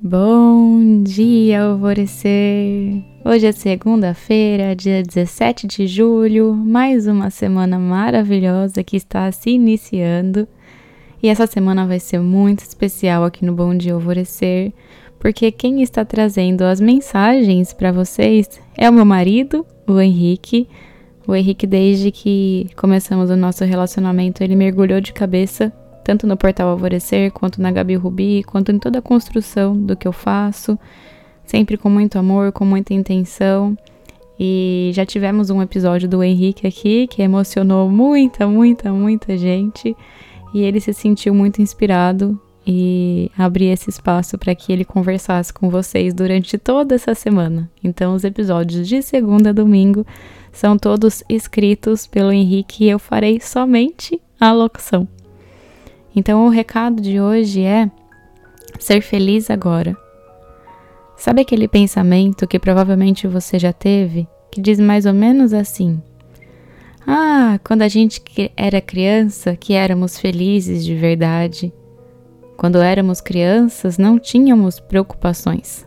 Bom 0.00 1.02
dia, 1.02 1.64
alvorecer! 1.64 3.02
Hoje 3.24 3.46
é 3.46 3.50
segunda-feira, 3.50 4.76
dia 4.76 5.02
17 5.02 5.66
de 5.66 5.88
julho, 5.88 6.54
mais 6.54 7.08
uma 7.08 7.30
semana 7.30 7.80
maravilhosa 7.80 8.84
que 8.84 8.96
está 8.96 9.32
se 9.32 9.50
iniciando. 9.50 10.46
E 11.20 11.28
essa 11.28 11.48
semana 11.48 11.84
vai 11.84 11.98
ser 11.98 12.20
muito 12.20 12.60
especial 12.60 13.24
aqui 13.24 13.44
no 13.44 13.52
Bom 13.52 13.76
Dia 13.76 13.94
Alvorecer, 13.94 14.72
porque 15.18 15.50
quem 15.50 15.82
está 15.82 16.04
trazendo 16.04 16.62
as 16.62 16.80
mensagens 16.80 17.72
para 17.72 17.90
vocês 17.90 18.48
é 18.76 18.88
o 18.88 18.92
meu 18.92 19.04
marido, 19.04 19.66
o 19.84 20.00
Henrique. 20.00 20.68
O 21.26 21.34
Henrique, 21.34 21.66
desde 21.66 22.12
que 22.12 22.68
começamos 22.76 23.30
o 23.30 23.36
nosso 23.36 23.64
relacionamento, 23.64 24.44
ele 24.44 24.54
mergulhou 24.54 25.00
de 25.00 25.12
cabeça 25.12 25.72
tanto 26.08 26.26
no 26.26 26.38
portal 26.38 26.70
Alvorecer, 26.70 27.30
quanto 27.30 27.60
na 27.60 27.70
Gabi 27.70 27.94
Rubi, 27.94 28.42
quanto 28.42 28.72
em 28.72 28.78
toda 28.78 28.98
a 28.98 29.02
construção 29.02 29.76
do 29.76 29.94
que 29.94 30.08
eu 30.08 30.12
faço, 30.12 30.78
sempre 31.44 31.76
com 31.76 31.90
muito 31.90 32.18
amor, 32.18 32.50
com 32.50 32.64
muita 32.64 32.94
intenção. 32.94 33.76
E 34.40 34.90
já 34.94 35.04
tivemos 35.04 35.50
um 35.50 35.60
episódio 35.60 36.08
do 36.08 36.22
Henrique 36.22 36.66
aqui 36.66 37.06
que 37.08 37.20
emocionou 37.20 37.90
muita, 37.90 38.46
muita, 38.46 38.90
muita 38.90 39.36
gente. 39.36 39.94
E 40.54 40.62
ele 40.62 40.80
se 40.80 40.94
sentiu 40.94 41.34
muito 41.34 41.60
inspirado 41.60 42.40
e 42.66 43.30
abri 43.36 43.66
esse 43.66 43.90
espaço 43.90 44.38
para 44.38 44.54
que 44.54 44.72
ele 44.72 44.86
conversasse 44.86 45.52
com 45.52 45.68
vocês 45.68 46.14
durante 46.14 46.56
toda 46.56 46.94
essa 46.94 47.14
semana. 47.14 47.70
Então, 47.84 48.14
os 48.14 48.24
episódios 48.24 48.88
de 48.88 49.02
segunda 49.02 49.50
a 49.50 49.52
domingo 49.52 50.06
são 50.50 50.78
todos 50.78 51.22
escritos 51.28 52.06
pelo 52.06 52.32
Henrique 52.32 52.84
e 52.84 52.88
eu 52.88 52.98
farei 52.98 53.38
somente 53.40 54.18
a 54.40 54.50
locução. 54.52 55.06
Então, 56.14 56.46
o 56.46 56.50
recado 56.50 57.00
de 57.00 57.20
hoje 57.20 57.62
é 57.62 57.90
ser 58.78 59.00
feliz 59.00 59.50
agora. 59.50 59.96
Sabe 61.16 61.42
aquele 61.42 61.66
pensamento 61.66 62.46
que 62.46 62.58
provavelmente 62.58 63.26
você 63.26 63.58
já 63.58 63.72
teve, 63.72 64.28
que 64.50 64.60
diz 64.60 64.78
mais 64.78 65.04
ou 65.04 65.12
menos 65.12 65.52
assim: 65.52 66.00
Ah, 67.06 67.58
quando 67.64 67.82
a 67.82 67.88
gente 67.88 68.22
era 68.56 68.80
criança, 68.80 69.56
que 69.56 69.74
éramos 69.74 70.18
felizes 70.18 70.84
de 70.84 70.94
verdade. 70.94 71.72
Quando 72.56 72.78
éramos 72.78 73.20
crianças, 73.20 73.98
não 73.98 74.18
tínhamos 74.18 74.80
preocupações. 74.80 75.86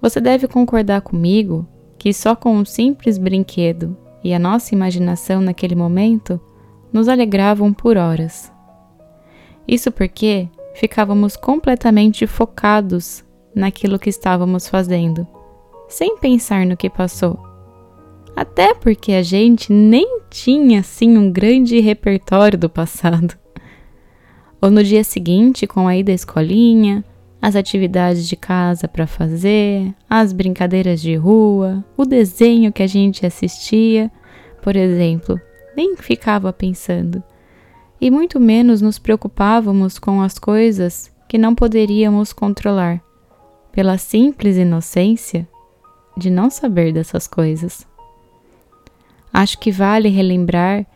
Você 0.00 0.20
deve 0.20 0.46
concordar 0.46 1.00
comigo 1.00 1.66
que 1.98 2.12
só 2.12 2.36
com 2.36 2.54
um 2.54 2.64
simples 2.64 3.18
brinquedo 3.18 3.96
e 4.22 4.32
a 4.32 4.38
nossa 4.38 4.74
imaginação 4.74 5.40
naquele 5.40 5.74
momento 5.74 6.40
nos 6.92 7.08
alegravam 7.08 7.72
por 7.72 7.96
horas. 7.96 8.52
Isso 9.68 9.92
porque 9.92 10.48
ficávamos 10.74 11.36
completamente 11.36 12.26
focados 12.26 13.22
naquilo 13.54 13.98
que 13.98 14.08
estávamos 14.08 14.66
fazendo, 14.66 15.26
sem 15.88 16.16
pensar 16.16 16.64
no 16.64 16.76
que 16.76 16.88
passou. 16.88 17.38
Até 18.34 18.72
porque 18.72 19.12
a 19.12 19.22
gente 19.22 19.70
nem 19.70 20.20
tinha 20.30 20.80
assim 20.80 21.18
um 21.18 21.30
grande 21.30 21.80
repertório 21.80 22.56
do 22.56 22.70
passado. 22.70 23.36
Ou 24.60 24.70
no 24.70 24.82
dia 24.82 25.04
seguinte, 25.04 25.66
com 25.66 25.86
a 25.86 25.96
ida 25.96 26.12
à 26.12 26.14
escolinha, 26.14 27.04
as 27.42 27.54
atividades 27.54 28.26
de 28.26 28.36
casa 28.36 28.88
para 28.88 29.06
fazer, 29.06 29.94
as 30.08 30.32
brincadeiras 30.32 31.00
de 31.00 31.14
rua, 31.14 31.84
o 31.96 32.04
desenho 32.04 32.72
que 32.72 32.82
a 32.82 32.86
gente 32.86 33.26
assistia, 33.26 34.10
por 34.62 34.76
exemplo, 34.76 35.38
nem 35.76 35.96
ficava 35.96 36.52
pensando 36.52 37.22
e 38.00 38.10
muito 38.10 38.38
menos 38.38 38.80
nos 38.80 38.98
preocupávamos 38.98 39.98
com 39.98 40.22
as 40.22 40.38
coisas 40.38 41.10
que 41.28 41.36
não 41.36 41.54
poderíamos 41.54 42.32
controlar, 42.32 43.02
pela 43.72 43.98
simples 43.98 44.56
inocência 44.56 45.46
de 46.16 46.30
não 46.30 46.50
saber 46.50 46.92
dessas 46.92 47.26
coisas. 47.26 47.86
Acho 49.32 49.58
que 49.58 49.70
vale 49.70 50.08
relembrar 50.08 50.86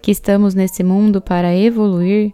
que 0.00 0.10
estamos 0.10 0.54
nesse 0.54 0.82
mundo 0.82 1.20
para 1.20 1.54
evoluir 1.54 2.32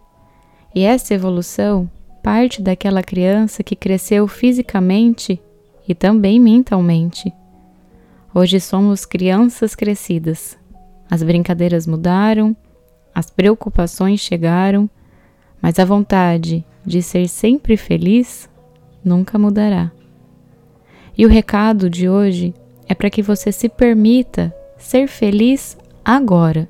e 0.73 0.83
essa 0.83 1.13
evolução 1.13 1.89
parte 2.23 2.61
daquela 2.61 3.03
criança 3.03 3.63
que 3.63 3.75
cresceu 3.75 4.27
fisicamente 4.27 5.41
e 5.87 5.95
também 5.95 6.39
mentalmente. 6.39 7.33
Hoje 8.33 8.59
somos 8.59 9.05
crianças 9.05 9.75
crescidas. 9.75 10.57
As 11.09 11.23
brincadeiras 11.23 11.87
mudaram 11.87 12.55
as 13.19 13.29
preocupações 13.29 14.21
chegaram, 14.21 14.89
mas 15.61 15.77
a 15.77 15.83
vontade 15.83 16.65
de 16.85 17.01
ser 17.03 17.27
sempre 17.27 17.75
feliz 17.75 18.49
nunca 19.03 19.37
mudará. 19.37 19.91
E 21.17 21.25
o 21.25 21.29
recado 21.29 21.89
de 21.89 22.07
hoje 22.07 22.53
é 22.87 22.95
para 22.95 23.09
que 23.09 23.21
você 23.21 23.51
se 23.51 23.67
permita 23.67 24.55
ser 24.77 25.09
feliz 25.09 25.77
agora. 26.03 26.69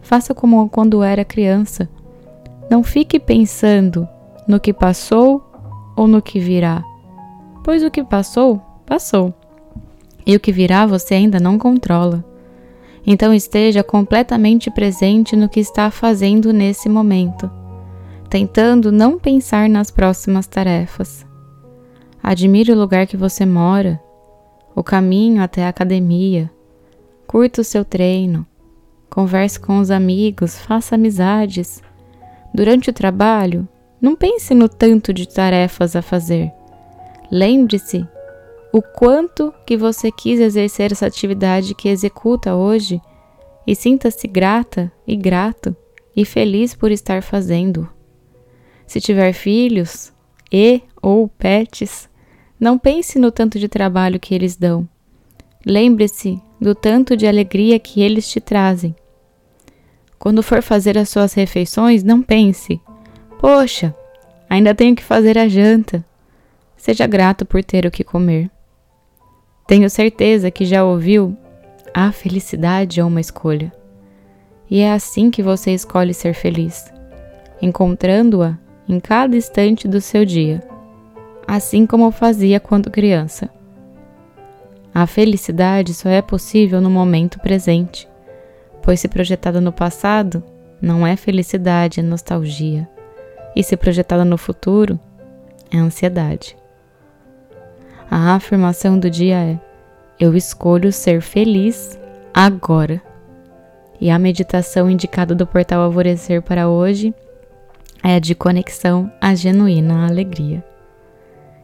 Faça 0.00 0.34
como 0.34 0.70
quando 0.70 1.02
era 1.02 1.22
criança. 1.22 1.86
Não 2.70 2.82
fique 2.82 3.20
pensando 3.20 4.08
no 4.48 4.58
que 4.58 4.72
passou 4.72 5.44
ou 5.94 6.08
no 6.08 6.22
que 6.22 6.40
virá, 6.40 6.82
pois 7.62 7.84
o 7.84 7.90
que 7.90 8.02
passou, 8.02 8.56
passou. 8.86 9.34
E 10.24 10.34
o 10.34 10.40
que 10.40 10.50
virá 10.50 10.86
você 10.86 11.12
ainda 11.12 11.38
não 11.38 11.58
controla. 11.58 12.31
Então 13.06 13.34
esteja 13.34 13.82
completamente 13.82 14.70
presente 14.70 15.34
no 15.34 15.48
que 15.48 15.60
está 15.60 15.90
fazendo 15.90 16.52
nesse 16.52 16.88
momento, 16.88 17.50
tentando 18.30 18.92
não 18.92 19.18
pensar 19.18 19.68
nas 19.68 19.90
próximas 19.90 20.46
tarefas. 20.46 21.26
Admire 22.22 22.70
o 22.70 22.78
lugar 22.78 23.06
que 23.06 23.16
você 23.16 23.44
mora, 23.44 24.00
o 24.74 24.82
caminho 24.82 25.42
até 25.42 25.64
a 25.64 25.68
academia, 25.68 26.50
curta 27.26 27.60
o 27.60 27.64
seu 27.64 27.84
treino, 27.84 28.46
converse 29.10 29.58
com 29.58 29.78
os 29.78 29.90
amigos, 29.90 30.56
faça 30.58 30.94
amizades. 30.94 31.82
Durante 32.54 32.90
o 32.90 32.92
trabalho, 32.92 33.66
não 34.00 34.14
pense 34.14 34.54
no 34.54 34.68
tanto 34.68 35.12
de 35.12 35.28
tarefas 35.28 35.96
a 35.96 36.02
fazer. 36.02 36.52
Lembre-se 37.30 38.06
o 38.72 38.80
quanto 38.80 39.52
que 39.66 39.76
você 39.76 40.10
quis 40.10 40.40
exercer 40.40 40.92
essa 40.92 41.06
atividade 41.06 41.74
que 41.74 41.90
executa 41.90 42.54
hoje 42.54 43.00
e 43.66 43.74
sinta-se 43.74 44.26
grata 44.26 44.90
e 45.06 45.14
grato 45.14 45.76
e 46.16 46.24
feliz 46.24 46.74
por 46.74 46.90
estar 46.90 47.22
fazendo. 47.22 47.88
Se 48.86 49.00
tiver 49.00 49.34
filhos 49.34 50.12
e 50.50 50.80
ou 51.02 51.28
pets, 51.28 52.08
não 52.58 52.78
pense 52.78 53.18
no 53.18 53.30
tanto 53.30 53.58
de 53.58 53.68
trabalho 53.68 54.18
que 54.18 54.34
eles 54.34 54.56
dão. 54.56 54.88
Lembre-se 55.66 56.40
do 56.60 56.74
tanto 56.74 57.16
de 57.16 57.26
alegria 57.26 57.78
que 57.78 58.00
eles 58.00 58.28
te 58.28 58.40
trazem. 58.40 58.96
Quando 60.18 60.42
for 60.42 60.62
fazer 60.62 60.96
as 60.96 61.08
suas 61.08 61.34
refeições, 61.34 62.02
não 62.02 62.22
pense: 62.22 62.80
Poxa, 63.38 63.94
ainda 64.48 64.74
tenho 64.74 64.94
que 64.94 65.02
fazer 65.02 65.36
a 65.36 65.48
janta. 65.48 66.04
Seja 66.76 67.06
grato 67.06 67.44
por 67.44 67.62
ter 67.62 67.86
o 67.86 67.90
que 67.90 68.04
comer. 68.04 68.50
Tenho 69.66 69.88
certeza 69.88 70.50
que 70.50 70.64
já 70.64 70.84
ouviu 70.84 71.36
a 71.94 72.10
felicidade 72.10 73.00
é 73.00 73.04
uma 73.04 73.20
escolha. 73.20 73.72
E 74.70 74.80
é 74.80 74.92
assim 74.92 75.30
que 75.30 75.42
você 75.42 75.72
escolhe 75.72 76.14
ser 76.14 76.32
feliz, 76.32 76.90
encontrando-a 77.60 78.56
em 78.88 78.98
cada 78.98 79.36
instante 79.36 79.86
do 79.86 80.00
seu 80.00 80.24
dia, 80.24 80.62
assim 81.46 81.86
como 81.86 82.10
fazia 82.10 82.58
quando 82.58 82.90
criança. 82.90 83.50
A 84.94 85.06
felicidade 85.06 85.92
só 85.92 86.08
é 86.08 86.22
possível 86.22 86.80
no 86.80 86.90
momento 86.90 87.38
presente, 87.40 88.08
pois 88.82 89.00
se 89.00 89.08
projetada 89.08 89.60
no 89.60 89.72
passado, 89.72 90.42
não 90.80 91.06
é 91.06 91.16
felicidade, 91.16 92.00
é 92.00 92.02
nostalgia, 92.02 92.88
e 93.54 93.62
se 93.62 93.76
projetada 93.76 94.24
no 94.24 94.38
futuro, 94.38 94.98
é 95.70 95.76
ansiedade. 95.76 96.56
A 98.14 98.34
afirmação 98.34 98.98
do 98.98 99.08
dia 99.08 99.36
é: 99.36 99.58
Eu 100.20 100.36
escolho 100.36 100.92
ser 100.92 101.22
feliz 101.22 101.98
agora. 102.34 103.00
E 103.98 104.10
a 104.10 104.18
meditação 104.18 104.90
indicada 104.90 105.34
do 105.34 105.46
portal 105.46 105.80
Alvorecer 105.80 106.42
para 106.42 106.68
hoje 106.68 107.14
é 108.02 108.20
de 108.20 108.34
conexão 108.34 109.10
à 109.18 109.34
genuína 109.34 110.06
alegria. 110.06 110.62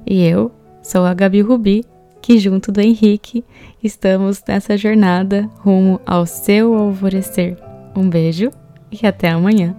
E 0.07 0.25
eu 0.25 0.51
sou 0.83 1.05
a 1.05 1.13
Gabi 1.13 1.43
Rubi, 1.43 1.85
que 2.23 2.39
junto 2.39 2.73
do 2.73 2.81
Henrique 2.81 3.45
estamos 3.85 4.43
nessa 4.49 4.75
jornada 4.75 5.51
rumo 5.59 6.01
ao 6.07 6.25
seu 6.25 6.75
alvorecer. 6.75 7.59
Um 7.95 8.09
beijo 8.09 8.51
e 8.91 9.07
até 9.07 9.29
amanhã. 9.29 9.77